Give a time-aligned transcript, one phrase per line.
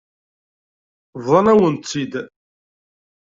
[1.21, 2.13] Bḍan-awen-tt-id.